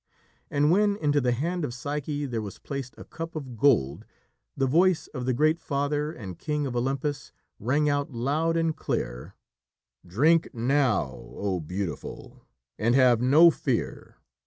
And 0.49 0.71
when 0.71 0.97
into 0.97 1.21
the 1.21 1.31
hand 1.31 1.63
of 1.63 1.75
Psyche 1.75 2.25
there 2.25 2.41
was 2.41 2.57
placed 2.57 2.95
a 2.97 3.03
cup 3.03 3.35
of 3.35 3.55
gold, 3.55 4.03
the 4.57 4.65
voice 4.65 5.05
of 5.05 5.27
the 5.27 5.33
great 5.35 5.59
Father 5.59 6.11
and 6.11 6.39
King 6.39 6.65
of 6.65 6.75
Olympus 6.75 7.31
rang 7.59 7.87
out 7.87 8.09
loud 8.09 8.57
and 8.57 8.75
clear: 8.75 9.35
"Drink 10.03 10.49
now, 10.55 11.11
O 11.35 11.59
beautiful, 11.59 12.47
and 12.79 12.95
have 12.95 13.21
no 13.21 13.51
fear! 13.51 14.17